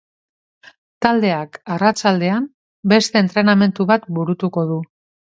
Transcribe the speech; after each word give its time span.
Taldeak 1.05 1.59
arratsaldean 1.75 2.47
beste 2.93 3.21
entrenamendu 3.25 3.87
bat 3.91 4.09
burutuko 4.17 4.65
du. 4.71 4.79